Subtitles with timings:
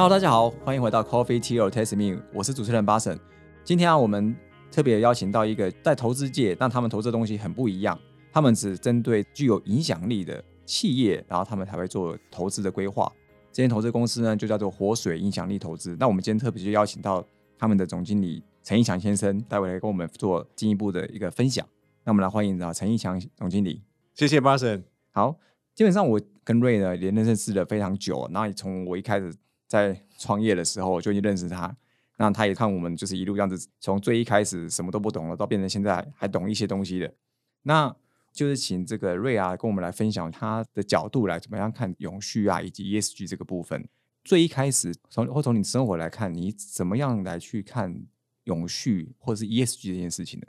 [0.00, 3.18] Hello，大家好，欢迎回到 Coffee Tea or Taste Me，我是主持人巴神。
[3.64, 4.32] 今天啊，我们
[4.70, 7.98] 特别邀请到一个在投资界，但他们投资的东西很不一样，
[8.30, 13.12] 他们只针对具有影响力的企业，然后他们才会做投资的规划。
[13.50, 15.96] 这间投资公司呢，就叫做活水影响力投资。
[15.98, 17.26] 那我们今天特别就邀请到
[17.58, 21.66] 他们的总经理陈义强先生，待会来跟我们做进一步的一个分享。
[22.04, 23.82] 那我们来欢迎啊陈义强总经理。
[24.14, 24.84] 谢谢巴神。
[25.10, 25.34] 好，
[25.74, 29.34] 基本上我跟瑞呢连认识了非常久，那从我一开始
[29.68, 31.76] 在创业的时候就已经认识他，
[32.16, 37.14] 那他也看我们就是一路这样子，从最一开始什么都不懂了，到变成现在还懂一些东西的。
[37.62, 37.94] 那
[38.32, 43.88] 就是请这个瑞啊跟我们来分享他的角度来怎么样看永续啊以及 ESG 这个部分。
[44.24, 48.04] 最一开始从或从你生活来看，你怎么样来去看
[48.44, 50.46] 永续或者是 ESG 这件事情呢？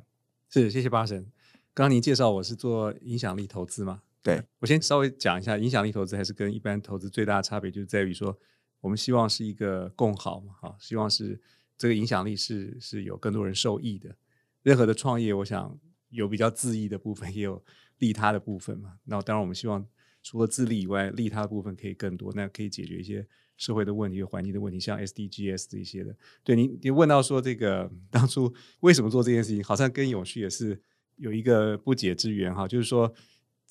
[0.49, 1.23] 是，谢谢巴神。
[1.73, 4.01] 刚刚您介绍我是做影响力投资嘛？
[4.21, 8.37] 对我先稍微讲一下，影响力投资还是跟一般投资最大的差别，就是在于说，
[8.81, 11.41] 我们希望是一个共好嘛，哈，希望是
[11.77, 14.15] 这个影响力是是有更多人受益的。
[14.63, 17.63] 任何的创业，我想有比较自益的部分， 也有
[17.97, 18.93] 利他的部分嘛。
[19.05, 19.85] 那当然，我们希望
[20.21, 23.25] 除了自利以外，利他的部分可以更多，那可以解决一些
[23.57, 26.15] 社会的问题、环境的问题，像 SDGs 这些的。
[26.43, 30.81] 对你，你问到说这个当初为什么做这件事情，好像跟永续也是
[31.17, 33.13] 有一个不解之缘哈，就是说。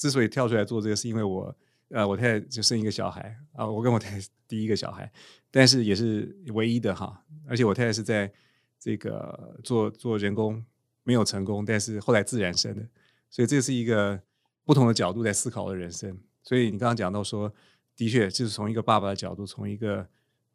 [0.01, 1.57] 之所以跳出来做这个，是因为我，
[1.91, 5.11] 呃，我太太就生一个小孩啊，我跟我太太第一个小孩，
[5.51, 8.31] 但是也是唯一的哈，而且我太太是在
[8.79, 10.65] 这个做做人工
[11.03, 12.87] 没有成功，但是后来自然生的，
[13.31, 14.21] 所以这是一个
[14.65, 16.19] 不同的角度在思考的人生。
[16.43, 17.53] 所以你刚刚讲到说，
[17.97, 20.07] 的确就是从一个爸爸的角度，从一个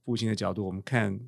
[0.06, 1.20] 父亲的角度，我们看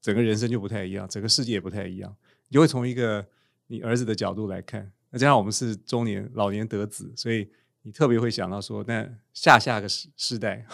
[0.00, 2.14] 整个人生就不太一样，整个世界也不太一样，
[2.48, 3.26] 你就会从一个
[3.66, 4.92] 你儿子的角度来看。
[5.10, 7.48] 那加上我们是中年老年得子，所以
[7.86, 10.66] 你特别会想到说，那下下个世世代，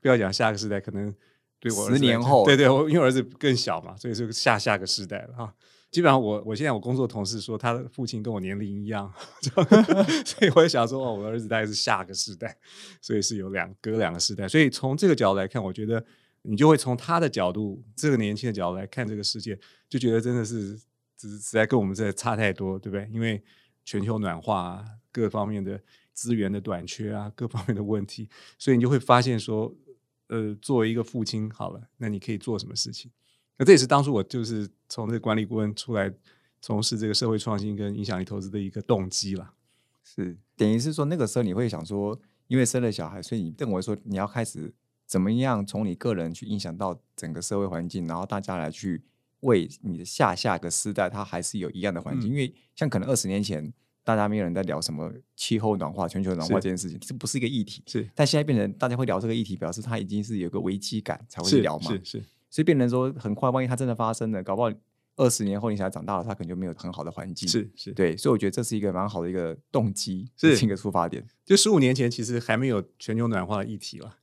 [0.00, 1.14] 不要讲下个世代，可能
[1.60, 5.54] 对我十年后，对对，我因为儿子更小嘛，所以是下下个世代了哈。
[5.90, 9.12] 基本上我我现在我工作同事说，他的父亲跟我年龄一样，
[10.24, 12.56] 所以我也想说，哦，我的儿子大概是下个世代，
[13.02, 14.48] 所以是有两隔两个世代。
[14.48, 16.02] 所以从这个角度来看，我觉得
[16.40, 20.74] 你就会从他的角度，这个年轻的角度来看这个世界，就觉得真的是
[21.14, 23.06] 只是实在跟我们这差太多，对不对？
[23.12, 23.44] 因为
[23.84, 25.78] 全球暖化啊，各方面的
[26.14, 29.74] 资源的短缺啊，各方面的问题，所以你就会发现说，
[30.28, 33.10] 呃，作为一个父亲，好了，那你可以做什么事情？
[33.58, 36.10] 那这也是当初我就是从这个管理顾问出来
[36.60, 39.52] 从事这个社会创新跟影响力投资的一个动机了。
[40.02, 44.72] 是，等于是说那个时候你会想说，因为生了小孩，所以你认为说你要开始
[45.06, 49.02] 怎么样从你个人去影响到整个社会环境，然后大家来去。
[49.40, 53.70] 为你的下下个时代，它还是有一样的环境，因为像可能二十年前，
[54.04, 57.82] 大家没有人在聊什么气候暖化、全球暖化这件事情，这不是一个议题。
[57.86, 61.90] 是，但现在变成大家会聊这个议题，表示它已经是有个危机感才会聊嘛。
[61.90, 64.70] 是是，所以变成说很快，万一它真的发生了，搞不好
[65.16, 67.48] 二十年后你小孩长大了，他可能就没有很好的环境。
[67.48, 71.26] 是是，对，所以我觉得这是一个蛮好的一个动机，是一个出发点。
[71.44, 74.16] 就十五年前，其实还没有全球暖化的议题了，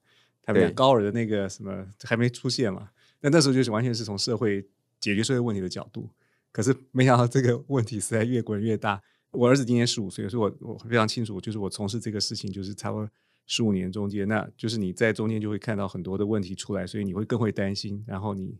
[0.43, 2.89] 台北高尔的那个什么还没出现嘛？
[3.21, 4.67] 那那时候就是完全是从社会。
[5.01, 6.11] 解决社会问题的角度，
[6.51, 9.01] 可是没想到这个问题实在越滚越大。
[9.31, 13.09] 我儿子今年十五岁，所以我我非常清楚，就是我从事这个事情就是差不多
[13.47, 18.57] 十五年中间，那就是你在中间就会看到很多的问题出来，所以你会更会担心，然后你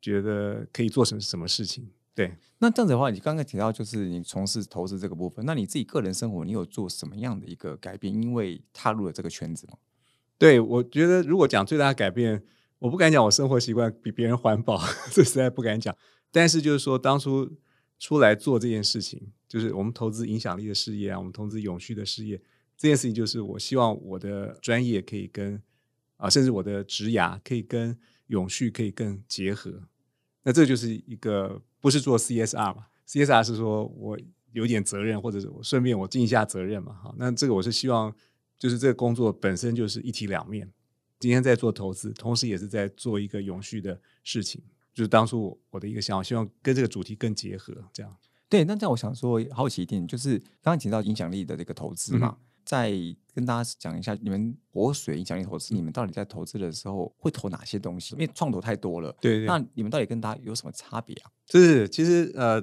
[0.00, 1.88] 觉得可以做成什么事情？
[2.14, 8.14] 对，那这样子的话，你刚刚提到就是你从事投资这个部分，那你自己个人生活你有做什么样的一个改变？
[8.14, 9.74] 因为踏入了这个圈子吗？
[10.38, 12.42] 对，我觉得如果讲最大的改变。
[12.78, 14.78] 我不敢讲我生活习惯比别人环保，
[15.10, 15.96] 这实在不敢讲。
[16.30, 17.50] 但是就是说，当初
[17.98, 22.40] 出来做这件事情，就是我们投资影响力的事业啊，我们投资永续的事业，
[22.76, 25.60] 这件事情就是我希望我的专业可以跟
[26.16, 29.82] 啊，甚至我的职涯可以跟永续可以更结合。
[30.42, 34.18] 那这就是一个不是做 CSR 嘛？CSR 是说我
[34.52, 36.92] 有点责任，或者是我顺便我尽一下责任嘛？
[36.94, 38.14] 哈，那这个我是希望，
[38.58, 40.72] 就是这个工作本身就是一体两面。
[41.18, 44.62] 今天在做投资，同时也是在做一个永续的事情，
[44.96, 47.74] 就是当初我的一个想法，希望跟这个主题更结合。
[47.92, 48.16] 这样
[48.48, 52.90] 对，那这样我想说，好奇一点，就是刚刚提到影响力的这个投资嘛，再
[53.34, 58.14] 跟大家讲一下，你们活水影响力投资，你们到底在投资的时候会投哪些东西？
[58.14, 59.46] 因为创投太多了，对对。
[59.46, 61.30] 那你们到底跟大家有什么差别啊？
[61.44, 62.58] 就是其实呃，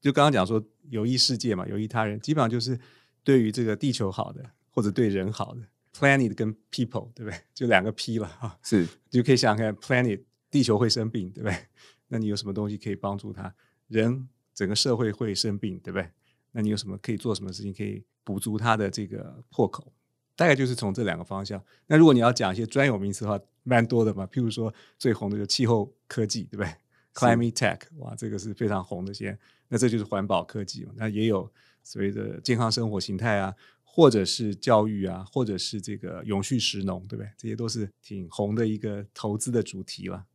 [0.00, 0.60] 就刚刚讲说
[0.90, 2.76] 有益世界嘛，有益他人，基本上就是
[3.22, 5.60] 对于这个地球好的，或者对人好的。
[5.94, 7.40] Planet 跟 People 对不对？
[7.54, 11.66] 就两个 P 了哈，是就可以想想看，Planet 地球会生病对不对？
[12.08, 13.54] 那你有什么东西可以帮助他？
[13.88, 16.10] 人整个社会会生病对不对？
[16.52, 19.92] 那你有什么可以做什么事情可以补足它的这个破口？
[20.34, 21.62] 大概就是从这两个方向。
[21.86, 24.26] 那如果你要讲一些专有名词的话，蛮多的嘛。
[24.26, 26.70] 譬如说最红的就气候科技，对不对
[27.14, 29.14] ？Climate Tech，哇，这个是非常红的。
[29.14, 29.38] 先，
[29.68, 30.92] 那这就是环保科技嘛。
[30.96, 31.50] 那也有
[31.82, 37.30] 所谓的健康生活形态啊，或者是教育啊，或者是这个永续食农，对不对？
[37.38, 40.26] 这些都是挺红的一个投资的主题了。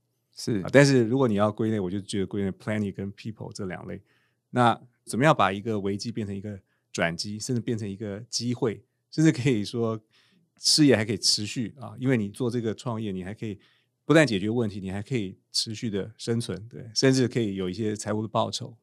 [0.44, 4.02] 是，但是如果你要归类，我就觉得归类 Planning 跟 People 这两类。
[4.50, 6.60] 那怎么样把一个危机变成一个
[6.92, 8.84] 转机，甚至变成一个机会？
[9.12, 10.02] 甚至可以说，
[10.58, 13.60] 事业还可以持续啊，因为你做这个创业，你还可以
[14.04, 18.76] 不但解决问题，你还可以持续的生存，对，甚至可以有一些财务的报酬。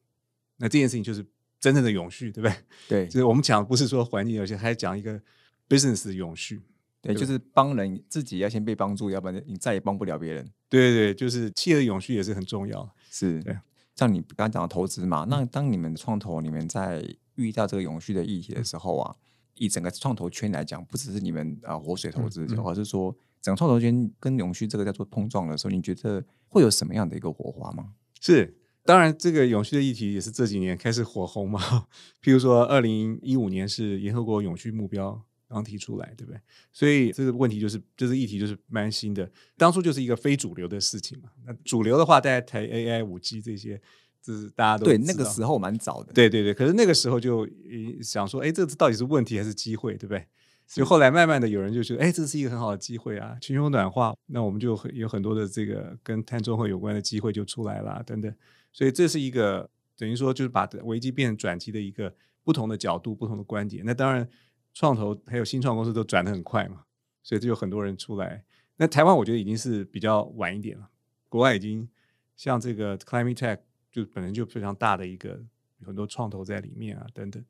[0.55, 1.25] 那这件事情就是
[1.59, 2.55] 真正的永续，对不对？
[2.87, 5.21] 对，就是我们讲不是说环境有些，还讲一个
[5.67, 6.61] business 的永续。
[7.01, 10.49] 对，就是帮人自己要先被帮助，要不然你再也帮不了别人。
[10.69, 12.89] 对对对，就是企业的永续也是很重要。
[13.09, 13.57] 是，对。
[13.95, 17.03] 像你刚刚讲的投资嘛，那当你们创投你们在
[17.35, 19.15] 遇到这个永续的议题的时候啊。
[19.61, 27.91] 以整个创投圈来讲，不只是你们啊活水投资，而是说整个创投圈跟永续这个在做碰撞的时候，你觉得会有什么样的一个火花吗？
[28.21, 28.55] 是，
[28.85, 31.59] 当然这个永续的议题也是这几年开始火红嘛。
[32.23, 36.39] 譬如说，二零一五年是联合国永续目标刚提出来，对不对？
[36.71, 39.29] 所以这个问题就是，这是议题就是蛮新的。
[39.57, 41.29] 当初就是一个非主流的事情嘛。
[41.45, 43.81] 那主流的话，大家谈 AI、五 G 这些。
[44.21, 46.53] 这是大家都对那个时候蛮早的，对对对。
[46.53, 47.47] 可是那个时候就
[48.01, 50.27] 想说，哎，这到底是问题还是机会，对不对？
[50.67, 58.31] 所以后来慢慢的有人就觉得，哎，这是一个很好的机会啊，全球暖化，那我们就有很多的这个跟碳中和有关的机会就出来了，等等。
[58.73, 59.67] 所以这是一个
[59.97, 62.13] 等于说就是把危机变成转机的一个
[62.43, 63.83] 不同的角度、不同的观点。
[63.85, 64.27] 那当然，
[64.73, 66.83] 创投还有新创公司都转的很快嘛，
[67.23, 68.43] 所以就有很多人出来。
[68.77, 70.89] 那台湾我觉得已经是比较晚一点了，
[71.27, 71.89] 国外已经
[72.35, 73.59] 像这个 Climate Tech。
[73.91, 75.43] 就本身就非常大的一个
[75.83, 77.43] 很多创投在里面啊，等等。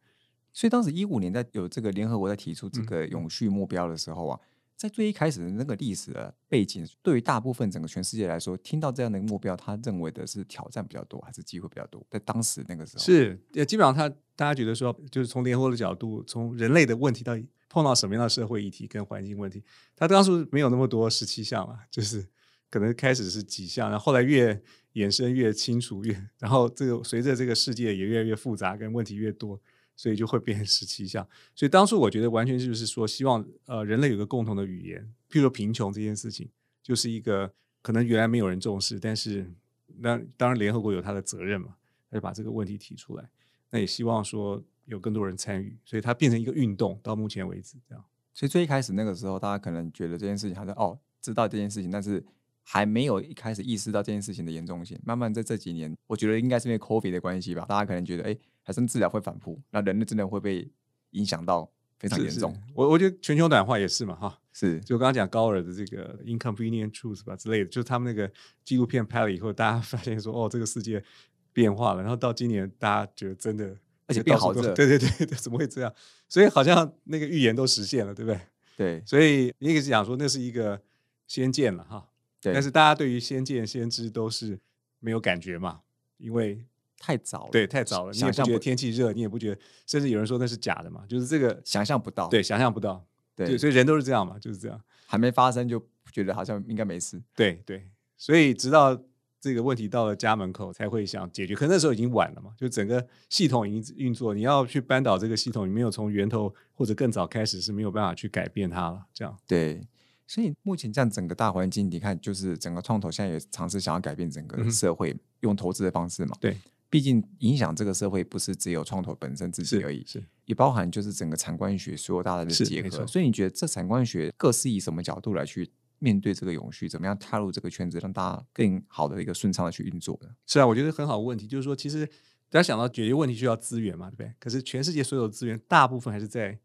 [0.54, 4.40] 所以当时一五年在有这个联合国在提出这个永续目标的时候啊，
[4.80, 12.02] 在最一开始的那个历史的背景，对于大部分整个全世界来说，听到这样的目标，他认为的是挑战比较多，还是机会比较多？
[12.10, 17.38] 在当时那个时候，是也基本上他大家觉得说，就是从联合国的角度，从人类的问题到
[17.68, 19.62] 碰到什么样的社会议题跟环境问题，
[19.98, 22.26] 他当初没有那么多十七项嘛，就是
[22.70, 24.62] 可能开始是几项，然后后来越。
[24.94, 29.58] 延伸越清楚越，然后这个随着这个世界也越来越复杂，跟问题越多，
[30.00, 31.28] 所以就会变成十七项。
[31.54, 36.48] 所以当初我觉得完全就是说，希望呃人类有个共同的语言，譬如说贫穷这件事情，
[36.82, 37.52] 就是一个
[37.82, 39.52] 可能原来没有人重视，但是
[39.98, 41.76] 那当然联合国有它的责任嘛，
[42.10, 43.30] 他就把这个问题提出来。
[43.72, 46.98] 那也希望说有更多人参与，所以它变成一个运动。
[47.04, 48.02] 到目前为止这样。
[48.34, 52.24] 所以最一开始那个时候，大家可能觉得这件事情好像哦知道这件事情，但是。
[52.72, 60.70] 还没有一开始意识到这件事情的严重性，慢慢在这几年，我觉得应该是因为 COVID 的关系吧，大家可能觉得，哎，还是治疗会反扑，那人类真的会被
[61.14, 61.68] 影响到
[61.98, 62.56] 非常严重。
[62.76, 68.32] 我我觉得全球暖化也是嘛，哈，是，就刚刚讲高尔的这个 Inconvenient Truth 吧之类的，就是他们那个
[68.64, 71.04] 纪录片拍了以后，大家 发现说，哦，这个世界
[71.52, 73.76] 变化了，然后到今年大家觉得真的，
[74.06, 75.92] 而且变好热，对对对对，怎么会这样？
[76.28, 78.40] 所以好像那个预言都实现了，对不对？
[78.78, 80.80] 对，所以你也是讲说，那是一个
[81.26, 82.06] 先见了哈。
[82.42, 84.60] 但是大家对于先见先知都是
[85.00, 85.82] 没有感觉嘛，
[86.18, 86.64] 因为
[86.98, 88.12] 太早了，对，太早了。
[88.12, 93.06] 你也不觉得天气热，你也不觉得，甚至有人说那是假的嘛，就是这个想象不到，对，想象不到，
[93.36, 95.82] 对，所以人都是这样嘛，就是这样，还没发生就
[96.12, 99.02] 觉得好像应该没事，对对，所以直到
[99.40, 109.82] 这个问题到了家门口才会想解决，可那时候已经晚了嘛，就整个系统已经运作，你要去扳倒这个系统，你没有从源头或者更早开始是没有办法去改变它了，这样对。
[110.30, 116.38] 所以目前这样整个大环境，你看，就是整个创投现在也尝试想要改变整个社会，用投资的方式嘛。
[116.40, 116.56] 对，
[116.88, 123.08] 毕竟影响这个社会不是只有创投本身自己而已，是也包含就是整个产官学所有大家的结合。
[123.08, 125.68] 所以你觉得这产官学各是以什么角度来去
[125.98, 126.88] 面对这个永续？
[126.88, 130.30] 怎么样踏入这个圈子，让大家更好的一个顺畅的去运作呢？
[130.46, 132.06] 是啊，我觉得很好的问题，就是说，其实
[132.52, 134.32] 大家想到解决问题需要资源嘛，对不对？
[134.40, 136.60] 可是全世界所有的资源大部分还是在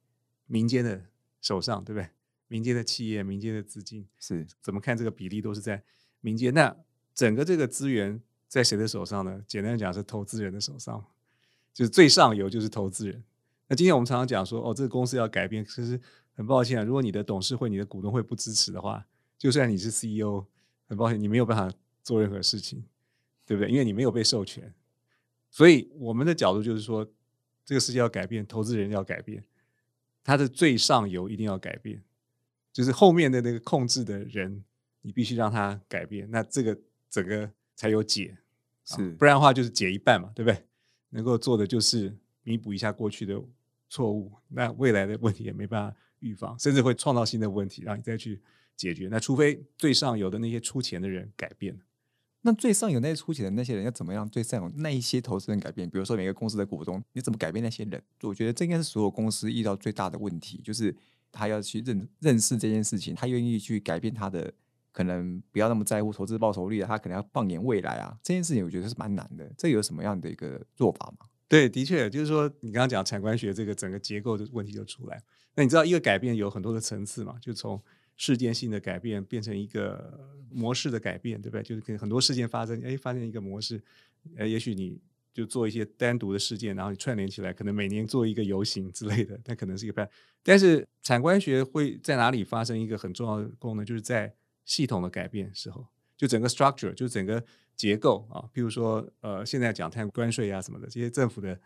[0.45, 1.05] 民间的
[1.41, 2.11] 手上，对不对？
[2.55, 5.83] 民间的企业、民间的资金是怎么看这个比例都是在
[6.21, 6.55] 民间。
[6.55, 6.77] 那
[7.13, 9.43] 整个这个资源在谁的手上呢？
[9.45, 11.05] 简单讲是投资人的手上，
[11.73, 13.25] 就是最上游就是投资人。
[13.67, 16.01] 那今天我们常常讲说，哦，这个公司要改变，其实
[16.37, 19.05] 很抱歉啊，如果你的董事会、你的股东会不支持的话，
[19.37, 20.47] 就算你是 CEO，
[20.87, 22.85] 很抱歉，你没有办法做任何事情，
[23.45, 23.69] 对不对？
[23.69, 24.73] 因为你没有被授权。
[25.51, 27.05] 所以我们的角度就是说，
[27.65, 29.43] 这个世界要改变，投资人要改变，
[30.23, 32.01] 它的最上游一定要改变。
[32.75, 34.65] 就是后面的那个控制的人，
[35.03, 36.77] 你必须让他改变，那这个
[37.09, 38.37] 整个才有解，
[38.85, 40.65] 是不然的话就是解一半嘛，对不对？
[41.11, 42.13] 能够做的就是
[42.43, 43.41] 弥补一下过去的
[43.89, 48.43] 错误，那未来的问题也没办法预防，甚至会创造新的问题，让你再去
[48.77, 49.07] 解决。
[49.09, 51.79] 那除非最上游的那些出钱的人改变。
[52.47, 54.29] 那最上游那些出钱的那些人要怎么样？
[54.29, 58.03] 最上游那一些投资人改变，比如说每个公司的股东，你怎么改变那些人？
[58.23, 60.95] 我觉得这应该是所有公司遇到最大的问题，就是
[61.35, 64.53] 他要去认认识这件事情，他愿意去改变他的，
[64.93, 68.17] 可能不要那么在乎投资报酬率，他可能要放眼未来啊。
[68.23, 69.53] 这件事情我觉得是蛮难的。
[69.59, 71.27] 这有什么样的一个做法吗？
[71.49, 75.23] 对，的确，就是说你刚刚讲产官学这个整个结构的问题就出来。
[75.57, 77.37] 那你知道一个改变有很多的层次嘛？
[77.41, 77.81] 就从
[78.17, 80.19] 事件性的改变变成一个
[80.51, 81.63] 模式的改变，对不对？
[81.63, 83.81] 就是跟很多事件发生，哎，发生一个模式，
[84.37, 85.01] 呃，也许你
[85.35, 90.09] 就做一些单独的事件，然后你串联起来，可能每年做一个游行之类的，那可能是一个办。
[90.45, 94.33] 但是产官学会在哪里发生一个很重要的功能，就是在
[94.65, 95.85] 系统的改变时候，
[96.17, 101.59] 就整个 structure，就整个结构啊，譬如说，呃，现在讲碳关税啊什么的，这些政府的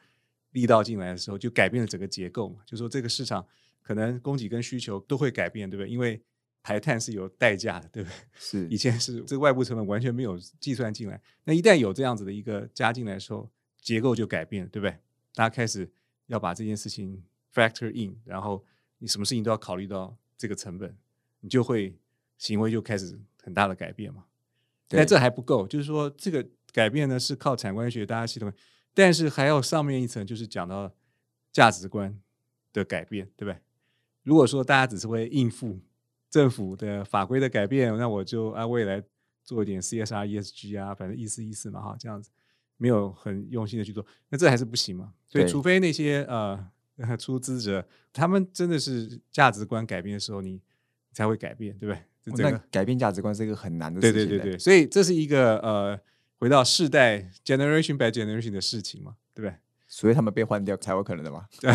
[0.52, 3.46] 力道进来的时候，就改变了整个结构嘛，就说这个市场
[3.82, 5.90] 可能供给跟需求都会改变，对不对？
[5.90, 6.20] 因为
[6.62, 8.14] 排碳是有代价的，对不对？
[8.38, 14.98] 是以前是这个外部成本完全没有计算进来，那一旦有这样子的一个加进来的时候，结构就改变了，对不对？
[15.34, 15.90] 大家开始
[16.26, 18.64] 要把这件事情 factor in，然后
[18.98, 20.96] 你什么事情都要考虑到这个成本，
[21.40, 21.96] 你就会
[22.36, 24.24] 行为就开始很大的改变嘛。
[24.88, 28.52] 但这还不够，就是说这个改变呢是靠产官学大家系统，
[28.94, 30.92] 但是还要上面一层，就是讲到
[31.52, 32.20] 价值观
[32.72, 33.60] 的改变，对不对？
[34.22, 35.80] 如果说大家只是会应付。
[36.30, 39.02] 政府的法规的改变，那我就按未来
[39.42, 42.30] 做一点 CSR、ESG 啊，反正意思意思嘛哈，这样子
[42.78, 45.12] 没有很用心的去做，那这还是不行嘛。
[45.28, 46.58] 所以，除非那些呃
[47.18, 50.60] 出资者他们真的是价值观改变的时候，你
[51.12, 52.02] 才会改变，对不对？
[52.42, 54.14] 那改变价值观是一个很难的事情。
[54.14, 55.98] 对对对对，所以这是一个呃
[56.38, 59.56] 回到世代 generation by generation 的事情嘛，对不对？
[59.86, 61.46] 所以他们被换掉才有可能的嘛？
[61.58, 61.72] 对，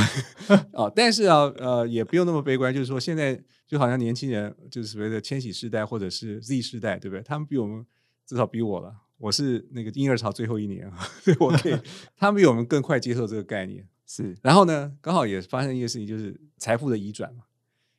[0.73, 7.23] 哦，但是啊，呃，也不用那么悲观，就是说现在就好像年轻人，就是所谓的千禧世代或者是 Z 世代，对不对？
[7.23, 7.83] 他们比我们
[8.27, 11.77] 至少比我了，我是那个婴儿潮最后一年啊， 所以我可以，
[12.17, 13.87] 他们比我们更快接受这个概念。
[14.05, 17.43] 是，然后呢，刚好也发生一个事情，就是财富的移转嘛，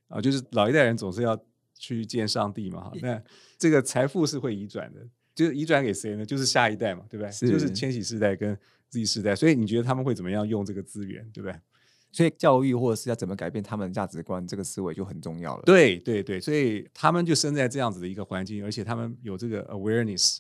[0.08, 1.38] 啊，就是老一代人总是要
[1.78, 3.22] 去见上帝嘛，哈，那
[3.56, 5.00] 这个财富是会移转的，
[5.34, 6.26] 就是移转给谁呢？
[6.26, 7.32] 就是下一代嘛，对不对？
[7.32, 8.56] 是就是千禧世代跟。
[8.90, 11.60] Z 世代，所以你觉得他们会怎么样用这个资源，对不对？
[12.12, 15.64] 所以教育或者是要怎么改变他们的价值观，这个思维就很重要了。
[15.66, 20.38] 对对对，所以他们就生在这样子的一个环境，而且他们有这个 awareness，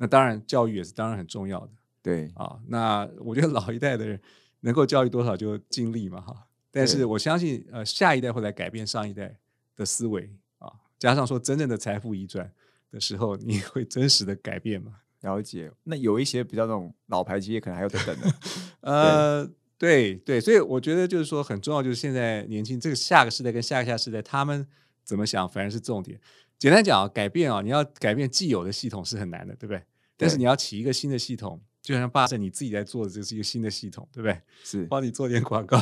[0.00, 1.70] 那当然教育也是当然很重要的。
[2.02, 4.18] 对啊，那我觉得老一代的人
[4.60, 6.46] 能够教育多少就尽力嘛哈。
[6.70, 9.36] 但是我相信，呃，下一代会来改变上一代
[9.76, 12.50] 的思维啊，加上说真正的财富移转
[12.90, 14.94] 的时候，你会真实的改变嘛？
[15.20, 18.34] 了解，那有一些比较那种老牌企业，可能还要等等的。
[18.80, 24.66] 呃，对对，所以我觉得就是说很重要，就是现在年轻这个下个世代跟下下世代，他们
[25.04, 26.18] 怎么想，反而是重点。
[26.58, 29.82] 简单讲啊，改变啊，你要改变既有的系统是很难的，对不对？
[30.20, 34.40] 但是你要起一个新的系统，就像巴神你自己在做的，这是一个新的系统，对不对？
[34.62, 35.78] 是，帮你做点广告，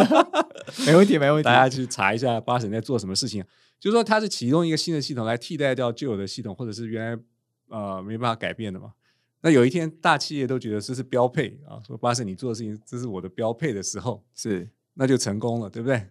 [0.86, 1.44] 没问题，没问题。
[1.44, 3.44] 大家去查一下巴神在做什么事情，
[3.80, 7.22] 就是说他是启动一个新的系统来替代掉旧有的系统，或者是原来。
[7.68, 8.92] 呃，没办法改变的嘛。
[9.40, 16.10] 那有一天，大企业都觉得这是标配啊，说巴神你做的事情，这是我的标配的时候，是那就成功了，对不对？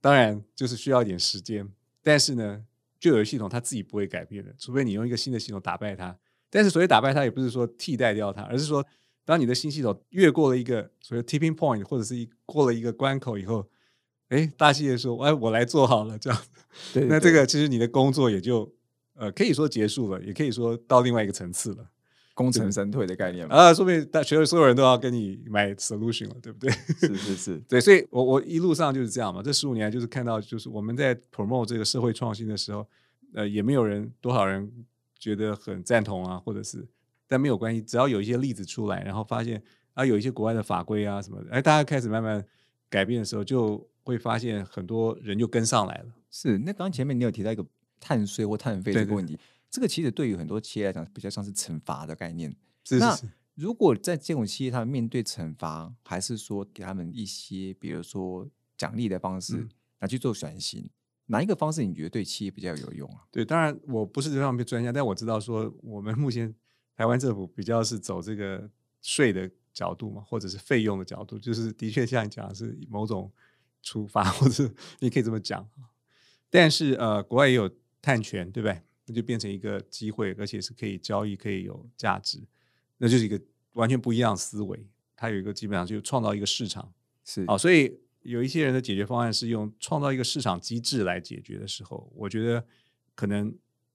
[0.00, 1.68] 当然就是需要一点时间，
[2.04, 2.64] 但是呢，
[3.00, 6.16] 旧有的系统它自己不会改变的，除非你用一个新的系统打败它。
[6.52, 8.86] 但是所谓打败它，也不是说替代掉它，而是说，
[9.24, 13.66] 当你的新系统越过了一个所谓 tipping point，或者是一过了一个关口以后，
[14.28, 16.38] 哎，大企业说，哎，我来做好了，这样，
[16.92, 18.72] 对，那这个其实你的工作也就。
[19.14, 21.86] 呃，可以说结束了，也可以说到另外一个层次了，
[22.32, 26.70] 功成身退的概念啊，说明大所有所有人都要跟你买 solution 了，对不对？
[26.98, 32.88] 是是是，对，所以我我一路上就是这样嘛，这十五年就是看到，就是我们在 promote 这个社会创新的时候，
[33.34, 34.72] 呃，也没有人多少人
[35.22, 36.88] 觉得很赞同啊，或者是，
[37.28, 39.62] 但没有关系，只要有一些例子出来，然后发现
[39.94, 42.44] 啊，有一些国外的法规啊什么的，哎，大家开始慢慢
[42.90, 46.12] 改变的时候，就会发现很多人就跟上来了。
[46.30, 47.64] 是，那刚刚前面你有提到一个。
[48.04, 49.38] 碳税或碳费这个问题，
[49.70, 52.52] 这个其实对于很多企业来讲，比较像是惩罚的概念。
[52.98, 53.16] 那
[53.54, 58.44] 如果在这种企业，他们面对惩罚，还是说给他们一些，比如说
[58.76, 59.68] 奖励的方式
[60.00, 60.90] 来去做转型，
[61.32, 63.24] 哪一个方式你觉得对企业比较有用啊？
[63.30, 66.54] 对，当然我不是这方面专家，但我知道说，我们目前
[66.96, 68.70] 台湾政府比较是走这个
[69.00, 73.32] 税的角度嘛，或者是费用的角度，就是的确像你讲是某种
[73.82, 74.70] 处罚， 或者
[75.00, 75.68] 你可以这么讲。
[76.48, 77.68] 但是呃，国外也有。
[78.04, 78.82] 碳权对不对？
[79.06, 82.42] 那就变成一个机会，而且是可以交易、可以有价值，
[82.98, 83.40] 那就是一个
[83.74, 84.84] 完全不一样的思维。
[85.14, 86.92] 它有一个基本上就创造一个市场，
[87.24, 87.56] 是哦。
[87.56, 92.64] 所以有一些人的解决方案是用创造一个市场机制来解决的时候，我觉得
[93.14, 93.54] 可能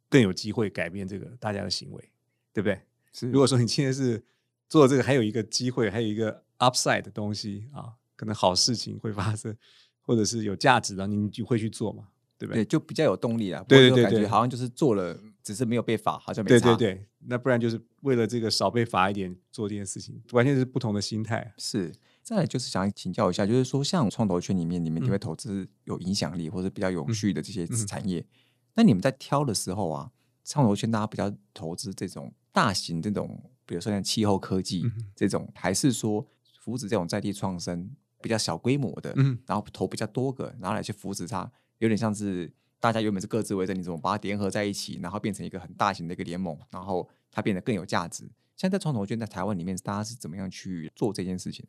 [0.09, 2.11] 更有机会改变这个大家的行为，
[2.53, 2.81] 对不对？
[3.13, 4.23] 是如果说你现在是
[4.69, 9.55] 做这个，还有一个机会，还有一个 upside 的东西啊，可能好事情会发生，
[10.01, 12.63] 或者是有价值的，你就会去做嘛，对不对？
[12.63, 13.63] 对，就比较有动力啊。
[13.67, 21.53] 对对对好像就是做了，只是没有被罚，好像没对差对对，那不然就是为了这个少被罚一点做这件事情，完全是不同的心态。
[21.57, 21.91] 是，
[22.27, 28.25] 再来就是想请教一下，就是说像创投圈里面，你们嗯因为投资有影响力或者比较永续的这些嗯产业，
[28.73, 30.11] 那你们在挑的时候啊，
[30.43, 34.83] 创投圈大家比较投资这种大型这种，比如说像气候科技
[35.15, 36.27] 这种，还是说
[36.59, 37.89] 扶持这种在地创生
[38.21, 39.39] 比较小规模的，嗯。
[39.45, 48.29] 然后投比较多个，然后来去扶持它，有点像是大家原本是各自为政，你怎么把它联合在一起，然后变成一个很大型的一个联盟，然后它变得更有价值。
[48.57, 51.65] 现在在创投圈在台湾里面，大家是怎么样去做这件事情？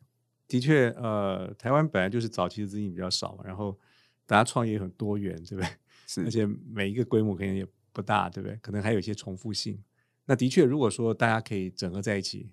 [0.49, 3.79] 的确，呃，台湾本来就是早期的资金比较少嘛，然后
[4.25, 5.69] 大家创业很多元，对不对？
[6.07, 8.57] 是而且每一个规模可能也不大，对不对？
[8.57, 9.81] 可能还有一些重复性。
[10.25, 12.49] 那的确，如果说大家可以整合在一起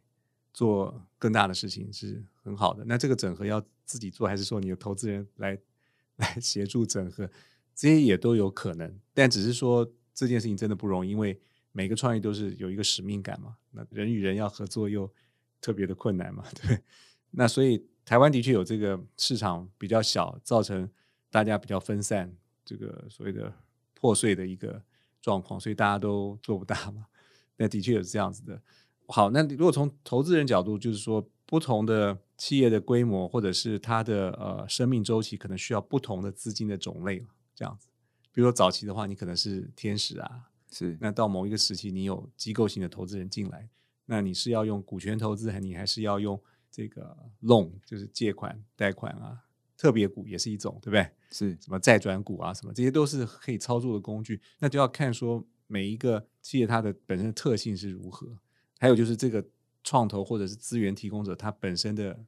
[0.52, 2.84] 做更大的事情，是很好的。
[2.86, 5.58] 那这个整合要自己做，还是说你的投资人来
[6.16, 7.26] 来协助整合，
[7.74, 9.00] 这些也都有可能。
[9.14, 11.40] 但只是说这件事情真的不容易，因为
[11.72, 13.56] 每个创业都是有一个使命感嘛。
[13.70, 15.10] 那人与人要合作又
[15.62, 16.82] 特别的困难嘛，对不对？
[17.38, 20.88] 那所以台湾的确有这个市场比较小，造成
[21.30, 23.52] 大家比较分散，这个所谓的
[23.92, 24.82] 破碎的一个
[25.20, 27.06] 状况，所以大家都做不大嘛。
[27.58, 28.60] 那的确有这样子的。
[29.08, 37.26] 好，那如果从投资人角度，就是说不同的企业的规模或者是它的呃生命周期，可能需要不同的资金的种类了。
[37.54, 37.88] 这样子，
[38.32, 43.68] 比如说早期的话，你可能是天使啊，是那到某一个时期，你有机构型的投资人进来，
[44.06, 46.40] 那你是要用股权投资，还你还是要用
[46.76, 49.40] 这个 loan，就是借款、贷款啊，
[49.78, 51.10] 特别股也是一种，对不对？
[51.30, 54.38] 是什么债转股啊，什么这些都是可以操作的工具。
[54.58, 58.28] 那就要看说每一个企业它的本身的特性是如何，
[58.78, 59.42] 还有就是这个
[59.82, 62.22] 创投或者是资源提供者他本身的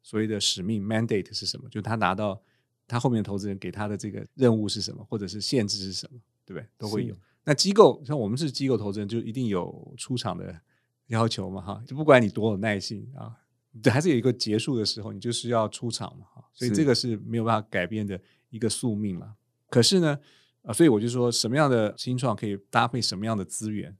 [0.00, 2.40] 所谓的使命 mandate 是什么，就他拿到
[2.86, 6.68] 他后面的投资人给他的这个任务是什么，或者是限制是什么，对不对？
[6.78, 7.16] 都会有。
[7.42, 10.60] 那机构像我们是机构投资人，就一定有出场的
[11.06, 13.47] 要求嘛，哈，就不管你多有耐心啊，对，
[13.84, 19.36] 还是有一个结束的时候，你就是要出场嘛，哈，所以这个是没有办法改变的一个宿命嘛。
[19.70, 20.18] 可是呢，
[20.62, 23.96] 啊，所以我就说，什么样的新创可以搭配什么样的资源？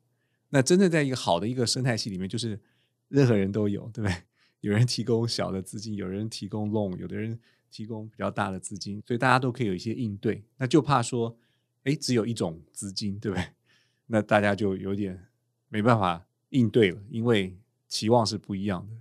[0.51, 2.59] 那真正在一个好的一个生态系里面，就是
[3.09, 4.17] 任何人都有，对不对？
[4.61, 7.39] 有人提供小的资金，有人提供 loan，有的人
[7.71, 10.43] 提供比较大的资金，所以大家都可以有一些应对。
[10.57, 11.37] 那就怕说，
[11.85, 13.45] 哎，只有一种资金，对不对？
[14.07, 15.27] 那大家就有点
[15.69, 18.97] 没办法应对了，因为期望是不一样的。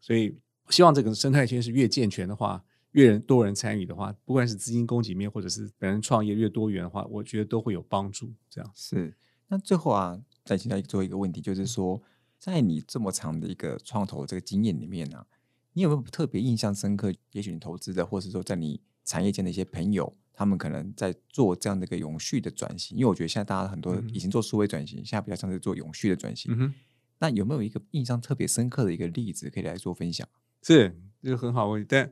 [0.00, 0.38] 所以
[0.70, 8.32] 希望这个生态圈是越健全的话，越人多人参与的话，不管是资金供给面或者是本人创业越多元的话，我觉得都会有帮助。
[8.48, 9.16] 这样是。
[9.48, 12.02] 那最后啊，再请教最后一个问题，就是说，
[12.38, 15.24] 在你这么长的一个创投这个经验里面呢、
[15.72, 17.12] 你有没有特别印象深刻？
[17.32, 22.96] 也许你投资的，或是说在你产业间的一些朋友，他们可能在做这样的一个永续的转型。
[22.98, 26.74] 因为我觉得现在大家很多已经做数位转型，现在比较像是做永续的转型。
[27.18, 30.28] 那有没有一个印象特别深刻的一个例子可以来做分享？
[30.62, 32.10] 是这个很好问题，但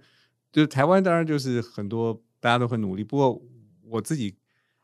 [0.52, 3.42] 就是台湾当然就是很多大家都很努力，不过
[3.82, 4.36] 我自己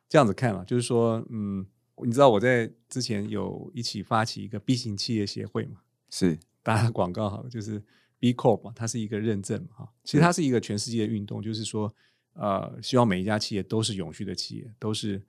[0.09, 1.67] 这样子看了，就是说，嗯，
[2.05, 5.81] 你知道我在之前有一起发起一个 B 型企业协会嘛，
[6.11, 7.83] 是打广告好了，就是
[8.19, 11.93] B Corp 嘛，它是一个认证嘛，哈，其实它是一个全世界的运动，就是说，
[12.35, 15.23] 呃，希望每一家企业都是永续的企业，都是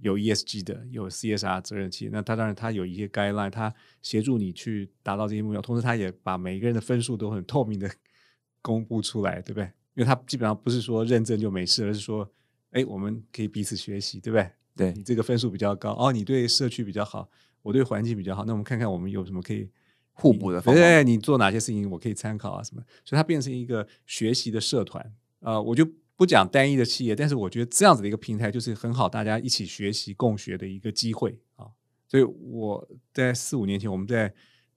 [0.00, 2.10] 有 ESG 的，有 CSR 责任企业。
[2.12, 7.90] 那它当然它有一些 guideline，它协助你去达到这些目标，同时它也把每一个人的分数都很透明的
[8.62, 9.64] 公布出来，对不对？
[9.94, 12.28] 因为它基本上不是说认证就没事，而是说，
[12.70, 14.50] 哎，我们可以彼此学习，对不对？
[14.74, 17.28] 对你这个分数比较高，哦，你对社区比较好，
[17.60, 19.68] 我对环境比较好，那我们看看我们有什么可以
[20.12, 20.80] 互补的方法。
[20.80, 22.62] 对，你做哪些事情我可以参考啊？
[22.62, 22.82] 什么？
[23.04, 25.14] 所以它变成一个学习的社团。
[25.40, 25.86] 呃，我就
[26.22, 31.66] 不讲单一的企业，但是我觉得这样子的一个平台就是很好，大家一起学习共学的一个机会啊。
[32.06, 34.32] 所以我在四五年前我们在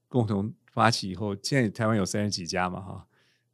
[0.08, 3.06] 共同发起以后，现在台湾有三十几家嘛，哈，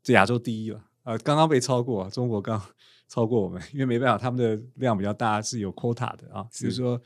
[0.02, 0.82] 这亚洲第一了。
[1.04, 2.62] 呃，刚刚被超过，中国刚
[3.10, 7.02] 超过我们，因为没办法，他们的量比较大，是有 quota 的啊，是就是说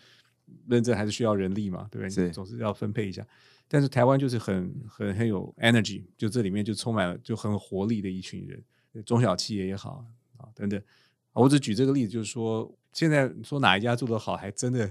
[0.67, 2.29] 认证还是需要人力嘛，对不对？
[2.29, 3.25] 总是要分配一下。
[3.67, 10.05] 但是台湾就是很很很有 energy，就这里面就充满了就很有活力的一群人，中小企业也好啊
[10.55, 10.81] 等等。
[11.33, 14.89] 我只举这个例子，就是说现在说哪一家做的好，还真的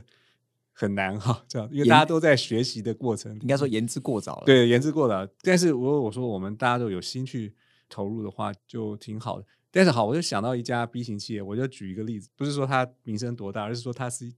[0.73, 5.27] 很难哈，这样，因为大家都在学习的过程，应该说言之过早了。，对，言之过早。
[5.41, 7.55] 但是如果我说我们大家都有心去
[7.89, 9.47] 投入的话，就挺好的。
[9.71, 14.33] 但是好，我就想到一家 B 型企业，我就举一个例子，不是说它名声多大，而是说它是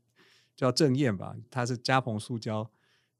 [0.55, 2.71] 叫正燕吧，它是嘉鹏塑胶。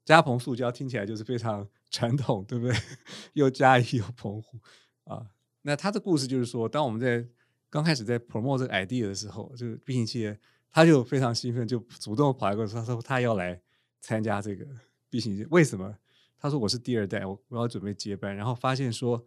[0.05, 2.75] 嘉鹏塑胶听起来就是非常 传统，对不对？
[3.33, 4.57] 又嘉义又澎湖
[5.03, 5.27] 啊。
[5.63, 7.27] 那他的故事就是说，当我们在
[7.69, 10.39] 刚开始在 promote 这个 idea 的时候，就是 B 型企业，
[10.71, 13.59] 他就非常兴奋，就主动跑来跟我说，他说他要来
[14.01, 14.65] 参加这个
[15.09, 15.47] B 型企业。
[15.49, 15.95] 为什么？
[16.39, 19.25] 他说我是第二代，我我要准备接班，然后发现说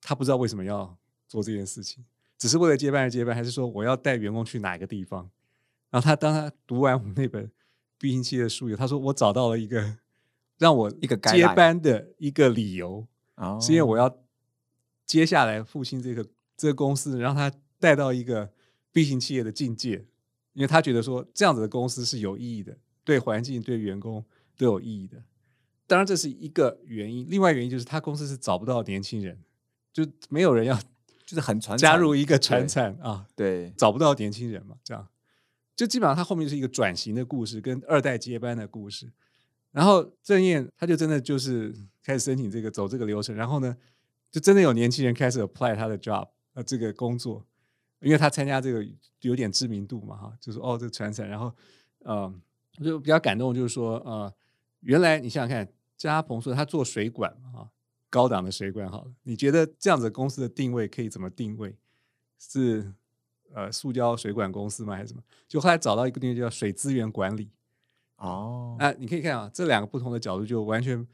[0.00, 0.96] 他不知道为什么要
[1.26, 2.04] 做这件事情，
[2.36, 5.30] 只是为了接班而接班，还是说我要带员工去哪一个地方？
[5.90, 7.50] 然后他当他读完我们那本
[7.98, 9.98] B 型企业的书以后，他说我找到了一个。
[10.58, 13.06] 让我一个接班的一个理由，
[13.60, 14.18] 是因为我要
[15.06, 17.48] 接下来复兴这个这个公司，让他
[17.78, 18.52] 带到一个
[18.92, 20.06] B 型企业的境界，
[20.52, 24.24] 因为他觉得说这样子的公司是有意义的，对环境、对员工
[24.56, 25.22] 都有意义的。
[25.86, 29.38] 当然这是一个原因，另外原因就是他公司是找不到年轻人，
[29.92, 30.78] 就没有人要，
[31.24, 35.08] 就是很传加入一个传产啊，对，找不到年轻人嘛，这样
[35.74, 39.12] 就基本上他后面就是一个转型的故事，跟二代接班的故事。
[39.70, 43.76] 然后郑燕他就真的就是开始申请这个走这个流程，然后呢，
[44.30, 47.46] 就真的有年轻人开始 apply 他的 job 呃这个工作，
[48.00, 48.86] 因为他参加这个
[49.22, 51.52] 有点知名度嘛哈，就是哦这个传承，然后
[52.04, 52.40] 嗯
[52.72, 54.32] 就比较感动，就是说呃
[54.80, 57.68] 原来你想想看，嘉鹏说他做水管啊
[58.08, 61.76] 高档的水管好了，你觉得这样子公司的定位可以怎么定位？
[62.38, 62.94] 是
[63.52, 65.22] 呃塑胶水管公司吗还是什么？
[65.48, 67.50] 就后来找到一个定位叫水资源管理。
[68.18, 71.04] 哦，那你可以看啊，这两个不同的角度就完全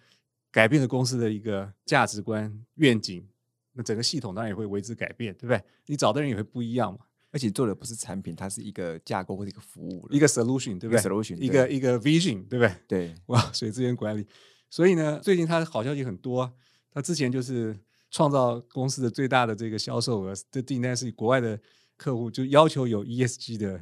[0.51, 3.27] 改变了公司的一个价值观愿景。
[3.75, 5.63] 那整个系统当然也会为之改变，对不对？
[5.87, 7.01] 你找的人也会不一样嘛。
[7.31, 12.73] 而且做的不是产品，它是一个架构或者一个服务，一个 solution，对不对？solution，一个一个 vision，对不对？
[12.87, 14.25] 对， 哇，水资源管理。
[14.71, 16.53] 所以呢，最近他好消息很多。
[16.93, 17.77] 他之前就是
[18.09, 21.59] 创造公司的最大的这个销售额的订单是国外的
[21.97, 23.81] 客户，就要求有 ESG 的。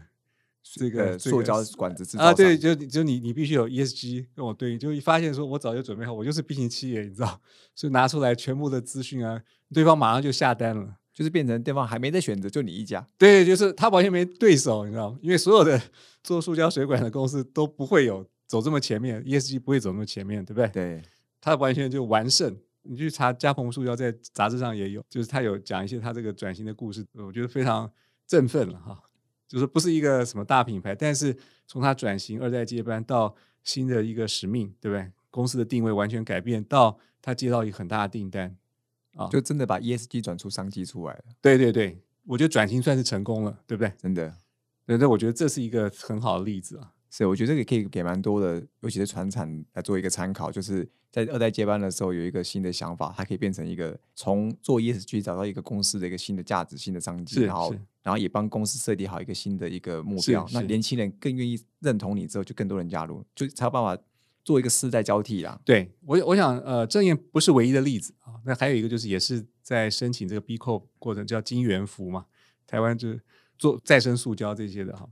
[0.63, 7.41] 这个塑胶管子制造啊，对，就就你你必须有 ESG 跟我对应，就发现说我早就准备好，我就是 B 型企业，你知道，
[7.75, 9.43] 所以拿出来全部的资讯啊，
[9.75, 15.19] 对方马上就下单了，就是变成对方还没得选择，就你一家，对，就是他完全没对手，你知道吗？
[15.21, 15.81] 因为所有的
[16.23, 20.69] 做塑胶水管的公司都不会有走这么前面，ESG 不会走那么前面，对不对？
[20.69, 21.03] 对，
[21.41, 22.57] 他完全就完胜。
[22.85, 27.89] 你去查嘉鹏塑胶，在杂志上也有，就是他有讲一些他这个转型的故事，我觉得非常
[28.27, 28.99] 振奋了哈。
[29.53, 31.37] 就是不是一个什么大品牌，但是
[31.67, 35.13] 从它转型二代接班到新的一个使命，对不对？
[35.31, 38.57] 公司的定位完全改变，到它接到一个很大的订单，
[39.15, 41.25] 啊，就真的把 ESG 转出商机出来了。
[41.43, 43.93] 对对对，我觉得转型算是成功了，对不对？
[43.99, 44.35] 真的，
[44.87, 46.93] 对，那我觉得这是一个很好的例子啊。
[47.15, 60.49] 是，我觉得这个可以给蛮多的，尤其是传产来做一个参考，就是在二代接班的时候有一个新的想法，它可以变成一个从做 ESG 找到一个公司的一个新的价值、新的商机，然后然后也帮公司设定好一个新的一个目标。
[60.55, 64.03] 那年轻人更愿意认同你之后，就更多人加入，就才有办法
[64.43, 65.61] 做一个世代交替啦。
[65.67, 72.25] 对我，我想呃，正燕不是唯一的例子啊，那还有一个就是也是在申请这个 B Co 过程叫金元福嘛，
[72.67, 73.21] 台湾就是
[73.59, 75.07] 做再生塑胶这些的哈。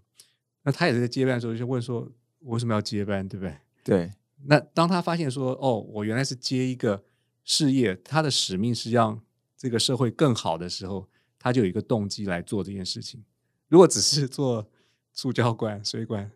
[0.63, 3.57] 那他也是在接班的时候就问说，为什么要接班，对不对？
[3.85, 4.13] 对。
[4.45, 7.05] 那当他发现说，哦，我原来是接一个
[7.45, 9.21] 事业，他的使命是让
[9.57, 13.23] 这个社会更好的时候，他就有一个动机来做这件事情。
[13.69, 14.71] 如果只是做
[15.13, 16.31] 塑胶管、水管，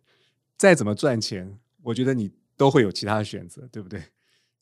[0.58, 4.02] 再怎么赚钱，我觉得你都会有其他的选择，对不对？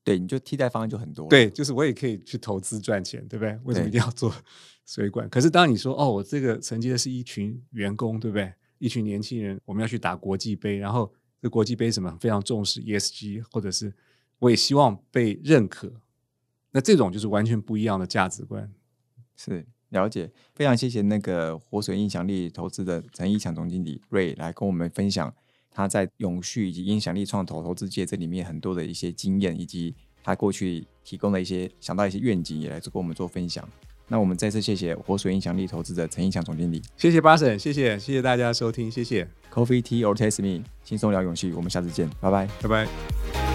[0.04, 1.28] 对，你就替代方案就很多。
[1.28, 3.58] 对，就是我也可以去投资赚钱，对不对？
[3.64, 4.32] 为什么一定要做
[4.86, 5.28] 水管？
[5.28, 8.52] 可是当你说，哦，我这个承接的是一群员工，对不对？
[8.82, 11.08] 一群年轻人，我们要去打国际杯，然后
[11.40, 13.94] 这国际杯什么非常重视 ESG，或者是
[14.40, 15.92] 我也希望被认可。
[16.72, 18.68] 那这种就是完全不一样的价值观。
[19.36, 25.32] 是了解，非常谢谢那个活水影响力投资的陈一强总经理瑞来跟我们分享
[25.70, 33.68] 他在永续以及影响力创投投资界这里面很多的一些经验，以及他过去提供的一些想到一些愿景，也来跟我们做分享。
[34.12, 39.26] 那我们再次谢谢活水影响力投资的陈印强总经理，谢谢巴神，谢谢谢谢大家收听，谢谢。
[39.50, 43.51] Coffee Tea or Taste Me，轻松聊勇气，我们下次见，拜拜，拜拜。